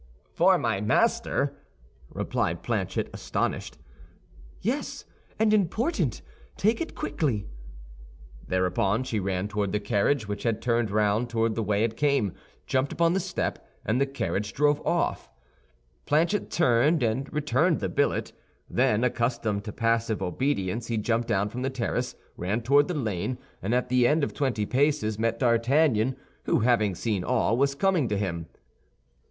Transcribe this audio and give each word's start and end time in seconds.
"For 0.33 0.57
my 0.57 0.81
master?" 0.81 1.53
replied 2.11 2.63
Planchet, 2.63 3.07
astonished. 3.13 3.77
"Yes, 4.59 5.05
and 5.37 5.53
important. 5.53 6.23
Take 6.57 6.81
it 6.81 6.95
quickly." 6.95 7.45
Thereupon 8.47 9.03
she 9.03 9.19
ran 9.19 9.47
toward 9.47 9.71
the 9.73 9.79
carriage, 9.79 10.27
which 10.27 10.41
had 10.41 10.59
turned 10.59 10.89
round 10.89 11.29
toward 11.29 11.53
the 11.53 11.61
way 11.61 11.83
it 11.83 11.95
came, 11.97 12.33
jumped 12.65 12.91
upon 12.91 13.13
the 13.13 13.19
step, 13.19 13.63
and 13.85 14.01
the 14.01 14.07
carriage 14.07 14.53
drove 14.53 14.81
off. 14.87 15.29
Planchet 16.07 16.49
turned 16.49 17.03
and 17.03 17.31
returned 17.31 17.79
the 17.79 17.87
billet. 17.87 18.33
Then, 18.67 19.03
accustomed 19.03 19.63
to 19.65 19.71
passive 19.71 20.19
obedience, 20.23 20.87
he 20.87 20.97
jumped 20.97 21.27
down 21.27 21.49
from 21.49 21.61
the 21.61 21.69
terrace, 21.69 22.15
ran 22.37 22.63
toward 22.63 22.87
the 22.87 22.95
lane, 22.95 23.37
and 23.61 23.71
at 23.75 23.89
the 23.89 24.07
end 24.07 24.23
of 24.23 24.33
twenty 24.33 24.65
paces 24.65 25.19
met 25.19 25.37
D'Artagnan, 25.37 26.15
who, 26.45 26.61
having 26.61 26.95
seen 26.95 27.23
all, 27.23 27.55
was 27.55 27.75
coming 27.75 28.07
to 28.07 28.17
him. 28.17 28.47